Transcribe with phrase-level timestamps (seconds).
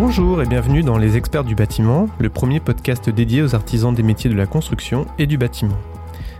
[0.00, 4.04] Bonjour et bienvenue dans Les Experts du bâtiment, le premier podcast dédié aux artisans des
[4.04, 5.74] métiers de la construction et du bâtiment.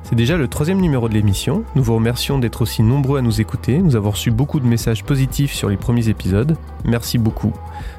[0.05, 1.65] C'est déjà le troisième numéro de l'émission.
[1.75, 3.79] Nous vous remercions d'être aussi nombreux à nous écouter.
[3.79, 6.57] Nous avons reçu beaucoup de messages positifs sur les premiers épisodes.
[6.85, 7.53] Merci beaucoup.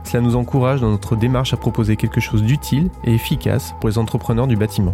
[0.05, 3.97] Cela nous encourage dans notre démarche à proposer quelque chose d'utile et efficace pour les
[3.97, 4.93] entrepreneurs du bâtiment.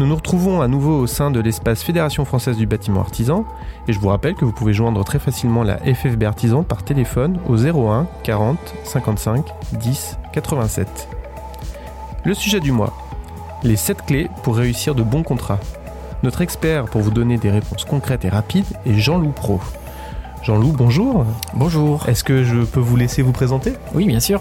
[0.00, 3.44] Nous nous retrouvons à nouveau au sein de l'espace Fédération française du bâtiment artisan
[3.86, 7.38] et je vous rappelle que vous pouvez joindre très facilement la FFB Artisan par téléphone
[7.46, 9.44] au 01 40 55
[9.74, 11.06] 10 87.
[12.24, 12.94] Le sujet du mois
[13.62, 15.60] les 7 clés pour réussir de bons contrats.
[16.22, 19.60] Notre expert pour vous donner des réponses concrètes et rapides est Jean-Loup Pro.
[20.42, 21.26] Jean-Loup, bonjour.
[21.52, 22.08] Bonjour.
[22.08, 23.74] Est-ce que je peux vous laisser vous présenter?
[23.92, 24.40] Oui, bien sûr.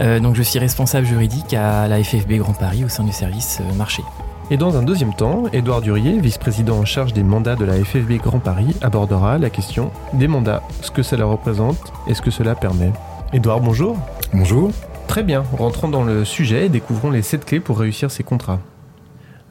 [0.00, 3.62] Euh, donc, je suis responsable juridique à la FFB Grand Paris au sein du service
[3.62, 4.02] euh, marché.
[4.50, 8.12] Et dans un deuxième temps, Édouard Durier, vice-président en charge des mandats de la FFB
[8.12, 12.54] Grand Paris, abordera la question des mandats, ce que cela représente et ce que cela
[12.54, 12.90] permet.
[13.34, 13.98] Édouard, bonjour.
[14.32, 14.70] Bonjour.
[15.06, 18.60] Très bien, rentrons dans le sujet et découvrons les 7 clés pour réussir ces contrats.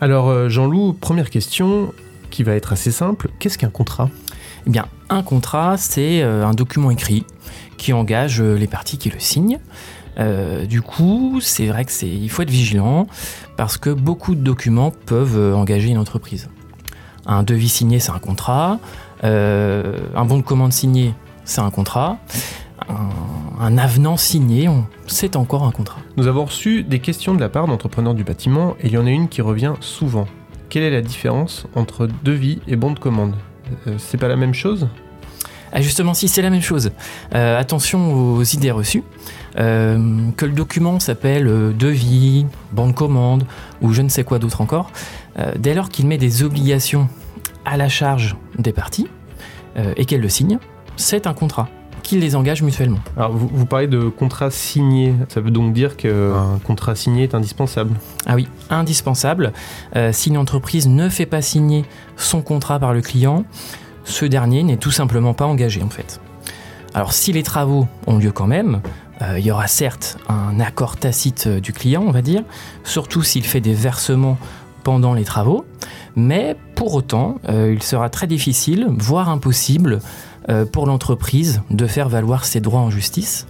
[0.02, 1.94] Alors euh, Jean-Loup, première question
[2.32, 4.10] qui va être assez simple, qu'est-ce qu'un contrat?
[4.66, 7.24] Eh bien, un contrat, c'est euh, un document écrit
[7.78, 9.60] qui engage euh, les parties qui le signent.
[10.68, 13.06] du coup, c'est vrai que c'est, il faut être vigilant
[13.58, 16.50] parce que beaucoup de documents peuvent engager une entreprise.
[17.26, 18.80] Un devis signé, c'est un contrat.
[19.24, 21.14] un bon de commande signé,
[21.44, 22.18] c'est un contrat.
[23.60, 24.70] Un, avenant signé,
[25.08, 26.00] c'est encore un contrat.
[26.16, 29.08] Nous avons reçu des questions de la part d'entrepreneurs du bâtiment et il y en
[29.08, 30.28] a une qui revient souvent.
[30.70, 33.34] Quelle est la différence entre devis et bon de commande?
[33.88, 34.88] Euh, C'est pas la même chose?
[35.72, 36.92] Ah justement, si c'est la même chose.
[37.34, 39.04] Euh, attention aux idées reçues.
[39.60, 43.46] Euh, que le document s'appelle devis, bon de commande
[43.82, 44.92] ou je ne sais quoi d'autre encore,
[45.58, 47.10] dès lors qu'il met des obligations
[47.66, 49.08] à la charge des parties
[49.96, 50.60] et qu'elle le signe,
[50.96, 51.70] c'est un contrat
[52.08, 53.00] qu'ils les engagent mutuellement.
[53.18, 55.14] Alors, vous, parlez de contrat signé.
[55.28, 57.96] Ça veut donc dire qu'un contrat signé est indispensable
[58.26, 59.52] Ah oui, indispensable.
[59.96, 61.84] Euh, si une entreprise ne fait pas signer
[62.16, 63.44] son contrat par le client,
[64.08, 66.20] ce dernier n'est tout simplement pas engagé en fait.
[66.94, 68.82] Alors, si les travaux ont lieu quand même,
[69.22, 72.44] euh, il y aura certes un accord tacite du client, on va dire,
[72.84, 74.38] surtout s'il fait des versements
[74.84, 75.66] pendant les travaux,
[76.16, 80.00] mais pour autant, euh, il sera très difficile, voire impossible,
[80.50, 83.46] euh, pour l'entreprise de faire valoir ses droits en justice.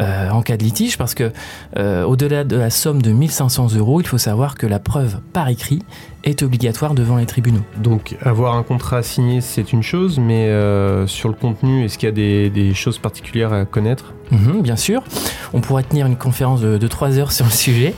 [0.00, 1.32] Euh, en cas de litige, parce que
[1.76, 5.48] euh, au-delà de la somme de 1500 euros, il faut savoir que la preuve par
[5.48, 5.82] écrit
[6.22, 7.62] est obligatoire devant les tribunaux.
[7.76, 10.46] Donc avoir un contrat signé, c'est une chose, mais
[11.06, 14.14] sur le contenu, est-ce qu'il y a des, choses particulières à connaître?
[14.30, 15.02] Mhm, Bien sûr.
[15.54, 17.94] On pourrait tenir une conférence de, 3 heures sur le sujet.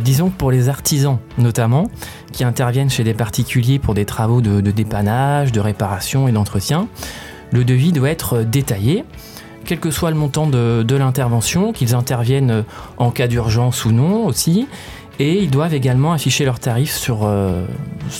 [0.00, 1.90] disons que pour les artisans notamment,
[2.32, 6.88] qui interviennent chez des particuliers pour des travaux de dépannage, de réparation et d'entretien,
[7.52, 9.04] le devis doit être détaillé,
[9.68, 12.64] quel que soit le montant de, l'intervention, qu'ils interviennent
[12.96, 14.66] en cas d'urgence ou non aussi.
[15.18, 17.66] Et ils doivent également afficher leurs tarifs euh,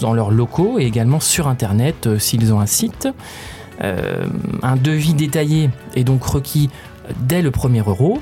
[0.02, 3.08] dans leurs locaux et également sur Internet euh, s'ils ont un site.
[3.82, 4.26] Euh,
[4.62, 6.68] un devis détaillé est donc requis
[7.20, 8.20] dès le premier euro.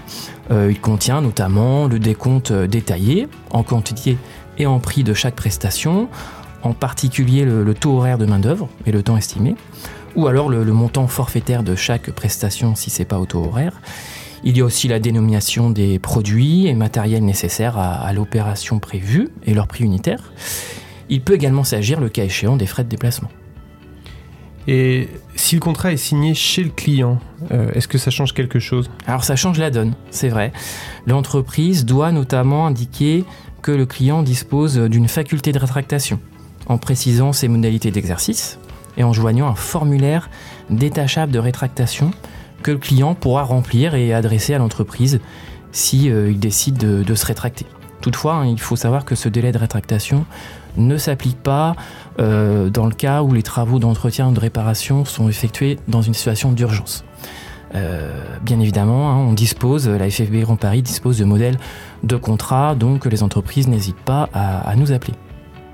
[0.50, 4.16] il contient notamment le décompte détaillé en quantité
[4.58, 6.08] et en prix de chaque prestation,
[6.62, 9.56] en particulier le taux horaire de main-d'œuvre et le temps estimé
[10.16, 13.80] ou alors le, montant forfaitaire de chaque prestation si c'est pas auto horaire.
[14.44, 19.54] Il y a aussi la dénomination des produits et matériels nécessaires à, l'opération prévue et
[19.54, 20.32] leur prix unitaire.
[21.08, 23.30] Il peut également s'agir, le cas échéant, des frais de déplacement.
[24.68, 27.20] Et si le contrat est signé chez le client,
[27.52, 28.90] euh, est-ce que ça change quelque chose?
[29.06, 30.52] Alors ça change la donne, c'est vrai.
[31.06, 33.24] L'entreprise doit notamment indiquer
[33.62, 36.20] que le client dispose d'une faculté de rétractation,
[36.66, 38.58] en précisant ses modalités d'exercice,
[38.96, 40.30] et en joignant un formulaire
[40.70, 42.10] détachable de rétractation
[42.62, 45.20] que le client pourra remplir et adresser à l'entreprise
[45.72, 47.66] si euh, il décide de, se rétracter.
[48.00, 50.24] Toutefois, hein, il faut savoir que ce délai de rétractation
[50.76, 51.76] ne s'applique pas
[52.18, 56.14] euh, dans le cas où les travaux d'entretien ou de réparation sont effectués dans une
[56.14, 57.04] situation d'urgence.
[57.74, 61.58] Euh, bien évidemment, hein, on dispose, la FFB Grand Paris dispose de modèles
[62.04, 65.14] de contrats, donc les entreprises n'hésitent pas à nous appeler.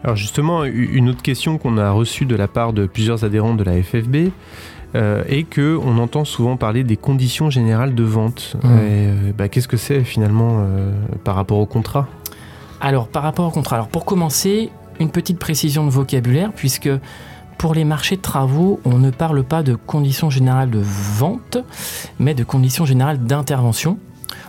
[0.04, 3.62] Alors justement, une autre question qu'on a reçue de la part de plusieurs adhérents de
[3.62, 4.30] la FFB
[4.94, 8.56] euh, est que on entend souvent parler des conditions générales de vente.
[8.62, 8.68] Mmh.
[8.68, 10.92] Euh, bah, qu'est-ce que c'est finalement euh,
[11.24, 12.08] par rapport au contrat?
[12.80, 14.70] Alors par rapport au contrat, alors pour commencer,
[15.00, 16.90] une petite précision de vocabulaire puisque
[17.56, 21.58] pour les marchés de travaux, on ne parle pas de conditions générales de vente,
[22.18, 23.98] mais de conditions générales d'intervention.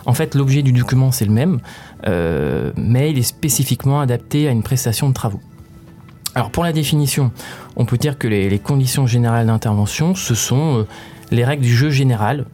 [0.06, 1.60] En fait, l'objet du document, c'est le même,
[2.06, 5.40] euh, mais il est spécifiquement adapté à une prestation de travaux.
[6.34, 7.30] Alors pour la définition,
[7.76, 10.86] on peut dire que les, conditions générales d'intervention, ce sont euh,
[11.30, 12.46] les règles du jeu général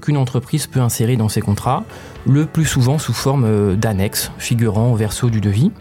[0.00, 1.84] qu'une entreprise peut insérer dans ses contrats,
[2.26, 5.72] le plus souvent sous forme d'annexe figurant au verso du devis.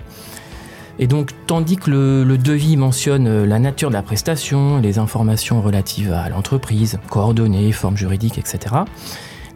[1.00, 5.62] Et donc, tandis que le, devis mentionne euh, la nature de la prestation, les informations
[5.62, 8.75] relatives à l'entreprise, coordonnées, formes juridiques, etc.,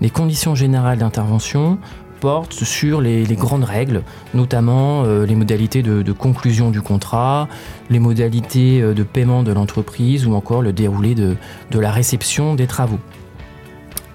[0.02, 1.78] les conditions générales d'intervention
[2.20, 4.04] portent sur les, grandes règles,
[4.34, 7.48] notamment euh, les modalités de, conclusion du contrat,
[7.90, 11.36] les modalités euh, de paiement de l'entreprise ou encore le déroulé de,
[11.72, 13.00] de la réception des travaux.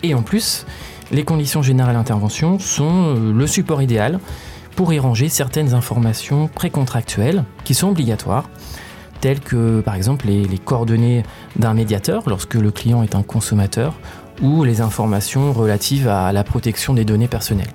[0.02, 0.66] Et en plus,
[1.12, 4.18] les conditions générales d'intervention sont le support idéal
[4.74, 8.48] pour y ranger certaines informations précontractuelles qui sont obligatoires,
[9.20, 11.22] telles que par exemple les, coordonnées
[11.56, 13.94] d'un médiateur lorsque le client est un consommateur,
[14.40, 17.72] ou les informations relatives à la protection des données personnelles.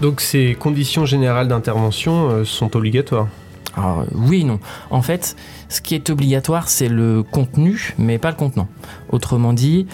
[0.00, 3.28] Donc ces conditions générales d'intervention euh, sont obligatoires?
[3.76, 4.60] Alors, Oui non.
[4.90, 5.36] En fait,
[5.68, 8.68] ce qui est obligatoire, c'est le contenu, mais pas le contenant.
[9.10, 9.86] Autrement dit,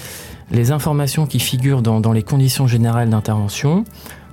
[0.50, 3.84] les informations qui figurent dans les conditions générales d'intervention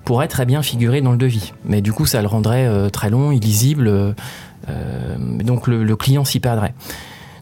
[0.05, 1.53] pourrait très bien figurer dans le devis.
[1.65, 6.39] Mais du coup, ça le rendrait euh, très long, illisible, euh, donc le, client s'y
[6.39, 6.73] perdrait.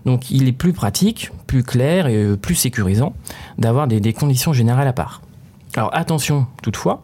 [0.05, 3.13] Donc il est plus pratique, plus clair et euh, plus sécurisant
[3.57, 5.21] d'avoir des, conditions générales à part.
[5.75, 7.03] Alors attention toutefois,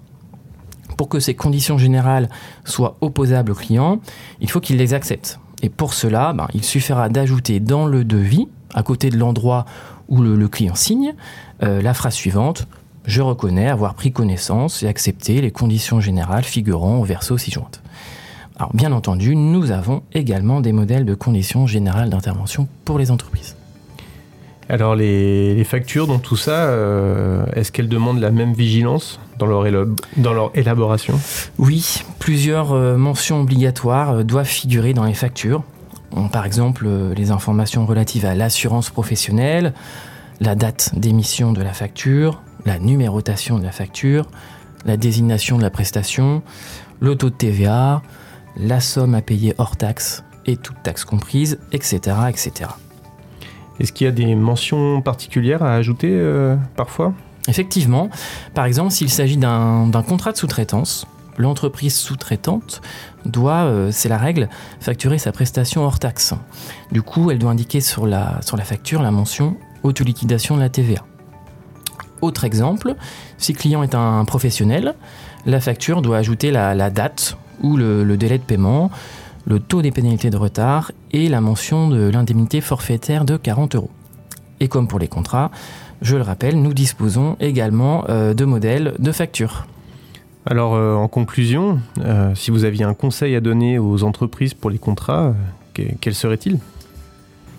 [0.97, 2.29] pour que ces conditions générales
[2.63, 3.99] soient opposables au client,
[4.39, 5.39] il faut qu'il les accepte.
[5.61, 9.65] Et pour cela, ben, il suffira d'ajouter dans le devis, à côté de l'endroit
[10.07, 11.15] où le, client signe,
[11.61, 12.67] la phrase suivante
[13.07, 17.81] je reconnais avoir pris connaissance et accepté les conditions générales figurant au verso ci-jointe.
[18.57, 23.55] Alors bien entendu, nous avons également des modèles de conditions générales d'intervention pour les entreprises.
[24.69, 29.65] Alors les, factures dans tout ça, euh, est-ce qu'elles demandent la même vigilance dans leur,
[30.17, 31.19] dans leur élaboration?
[31.57, 35.63] Oui, plusieurs euh, mentions obligatoires euh, doivent figurer dans les factures.
[36.31, 39.73] par exemple, les informations relatives à l'assurance professionnelle,
[40.39, 44.25] la date d'émission de la facture, la numérotation de la facture,
[44.85, 46.41] la désignation de la prestation,
[47.01, 48.01] le taux de TVA,
[48.57, 52.17] la somme à payer hors taxe et toute taxe comprise, etc.
[52.29, 52.69] etc.
[53.79, 57.13] Est-ce qu'il y a des mentions particulières à ajouter euh, parfois?
[57.47, 58.09] Effectivement,
[58.53, 61.05] par exemple, s'il s'agit d'un contrat de sous-traitance,
[61.37, 62.81] l'entreprise sous-traitante
[63.25, 64.49] doit, euh, c'est la règle,
[64.79, 66.33] facturer sa prestation hors taxe.
[66.91, 70.69] Du coup, elle doit indiquer sur la, sur la facture la mention auto-liquidation de la
[70.69, 71.05] TVA.
[72.21, 72.95] Autre exemple,
[73.37, 74.95] si le client est un professionnel,
[75.45, 78.91] la facture doit ajouter la, date ou le, délai de paiement,
[79.45, 83.91] le taux des pénalités de retard et la mention de l'indemnité forfaitaire de 40 euros.
[84.59, 85.51] Et comme pour les contrats,
[86.01, 89.67] je le rappelle, nous disposons également euh, de modèles de facture.
[90.45, 94.69] Alors euh, en conclusion, euh, si vous aviez un conseil à donner aux entreprises pour
[94.69, 95.33] les contrats,
[95.73, 96.59] quel serait-il?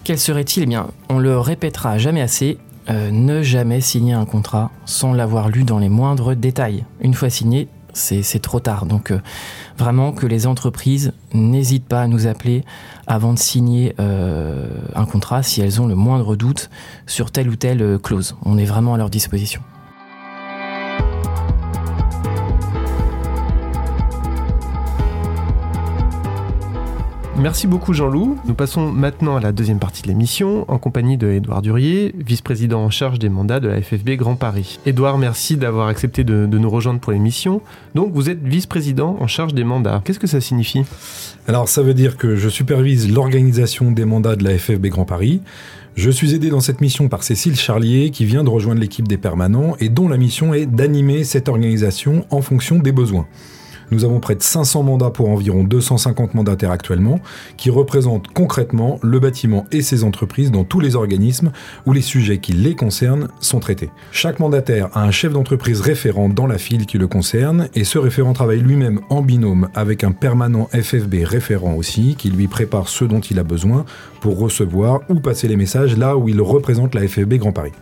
[0.05, 0.63] Quel serait-il?
[0.63, 2.59] Eh bien, on le répétera jamais assez,
[2.89, 6.85] ne jamais signer un contrat sans l'avoir lu dans les moindres détails.
[7.01, 8.87] Une fois signé, c'est trop tard.
[8.87, 9.21] Donc euh,
[9.79, 12.65] vraiment que les entreprises n'hésitent pas à nous appeler
[13.07, 16.71] avant de signer euh, un contrat si elles ont le moindre doute
[17.07, 18.37] sur telle ou telle clause.
[18.45, 19.63] On est vraiment à leur disposition.
[27.39, 28.39] Merci beaucoup Jean-Loup.
[28.47, 32.83] Nous passons maintenant à la deuxième partie de l'émission en compagnie de Édouard Durier, vice-président
[32.83, 34.81] en charge des mandats de la FFB Grand Paris.
[34.87, 37.61] Édouard, merci d'avoir accepté de, nous rejoindre pour l'émission.
[37.95, 40.01] Donc vous êtes vice-président en charge des mandats.
[40.05, 40.85] Qu'est-ce que ça signifie?
[41.47, 45.43] Alors ça veut dire que je supervise l'organisation des mandats de la FFB Grand Paris.
[45.95, 49.19] Je suis aidé dans cette mission par Cécile Charlier qui vient de rejoindre l'équipe des
[49.19, 53.27] permanents et dont la mission est d'animer cette organisation en fonction des besoins.
[53.91, 57.21] Nous avons près de 500 mandats pour environ 250 mandataires actuellement,
[57.57, 61.53] qui représentent concrètement le bâtiment et ses entreprises dans tous les organismes
[61.87, 63.91] où les sujets qui les concernent sont traités.
[64.11, 67.99] Chaque mandataire a un chef d'entreprise référent dans la file qui le concerne, et ce
[67.99, 73.05] référent travaille lui-même en binôme avec un permanent FFB référent aussi, qui lui prépare ce
[73.05, 73.85] dont il a besoin
[74.21, 77.73] pour recevoir ou passer les messages là où il représente la FFB Grand Paris.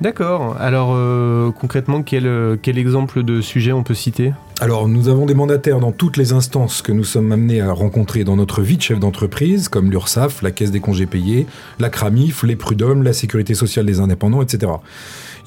[0.00, 0.56] D'accord.
[0.60, 4.32] Alors euh, concrètement, quel, quel exemple de sujet on peut citer?
[4.60, 8.24] Alors, nous avons des mandataires dans toutes les instances que nous sommes amenés à rencontrer
[8.24, 11.46] dans notre vie de chef d'entreprise, comme l'URSSAF, la Caisse des congés payés,
[11.78, 14.72] la CRAMIF, les prud'hommes, la Sécurité sociale des indépendants, etc.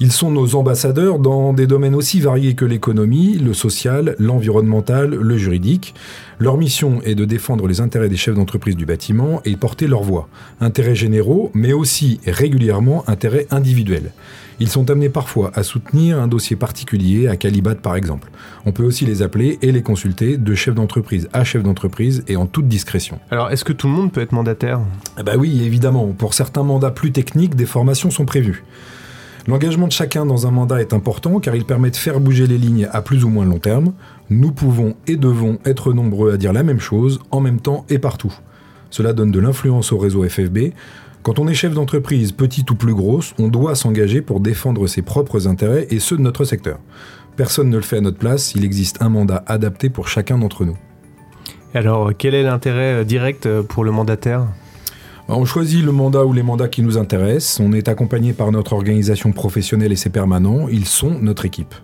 [0.00, 5.36] Ils sont nos ambassadeurs dans des domaines aussi variés que l'économie, le social, l'environnemental, le
[5.36, 5.94] juridique.
[6.38, 10.02] Leur mission est de défendre les intérêts des chefs d'entreprise du bâtiment et porter leur
[10.02, 10.28] voix.
[10.60, 14.12] Intérêts généraux, mais aussi régulièrement intérêts individuels.
[14.60, 18.30] Ils sont amenés parfois à soutenir un dossier particulier, à Calibat par exemple.
[18.64, 22.36] On peut aussi les appeler et les consulter de chef d'entreprise à chef d'entreprise et
[22.36, 23.18] en toute discrétion.
[23.30, 24.80] Alors, est-ce que tout le monde peut être mandataire?
[25.18, 26.06] Eh ben oui, évidemment.
[26.16, 28.62] Pour certains mandats plus techniques, des formations sont prévues.
[29.48, 32.58] L'engagement de chacun dans un mandat est important car il permet de faire bouger les
[32.58, 33.92] lignes à plus ou moins long terme.
[34.30, 37.98] Nous pouvons et devons être nombreux à dire la même chose, en même temps et
[37.98, 38.32] partout.
[38.90, 40.72] Cela donne de l'influence au réseau FFB.
[41.22, 45.02] Quand on est chef d'entreprise, petite ou plus grosse, on doit s'engager pour défendre ses
[45.02, 46.78] propres intérêts et ceux de notre secteur.
[47.36, 50.64] Personne ne le fait à notre place, il existe un mandat adapté pour chacun d'entre
[50.64, 50.76] nous.
[51.74, 54.46] Alors, quel est l'intérêt euh, direct euh, pour le mandataire?
[55.28, 58.72] On choisit le mandat ou les mandats qui nous intéressent, on est accompagné par notre
[58.72, 61.74] organisation professionnelle et ses permanents, ils sont notre équipe.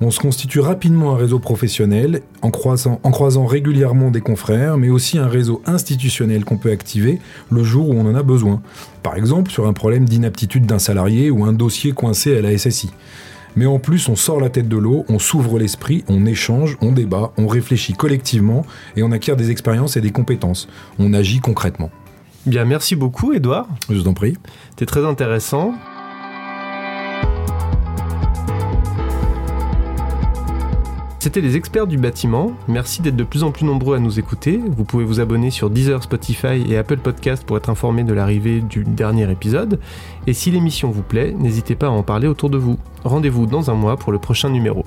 [0.00, 4.90] On se constitue rapidement un réseau professionnel en croisant, en croisant régulièrement des confrères, mais
[4.90, 7.20] aussi un réseau institutionnel qu'on peut activer
[7.52, 8.60] le jour où on en a besoin.
[9.04, 12.90] Par exemple, sur un problème d'inaptitude d'un salarié ou un dossier coincé à la SSI.
[13.54, 16.90] Mais en plus, on sort la tête de l'eau, on s'ouvre l'esprit, on échange, on
[16.90, 20.68] débat, on réfléchit collectivement et on acquiert des expériences et des compétences.
[20.98, 21.90] On agit concrètement.
[22.44, 23.68] Bien, merci beaucoup, Edouard.
[23.88, 24.36] Je vous en prie.
[24.70, 25.74] C'était très intéressant.
[31.20, 32.50] C'était les experts du bâtiment.
[32.66, 34.60] Merci d'être de plus en plus nombreux à nous écouter.
[34.76, 38.60] Vous pouvez vous abonner sur Deezer, Spotify et Apple Podcast pour être informé de l'arrivée
[38.60, 39.78] du dernier épisode.
[40.26, 42.76] Et si l'émission vous plaît, n'hésitez pas à en parler autour de vous.
[43.04, 44.84] Rendez-vous dans un mois pour le prochain numéro.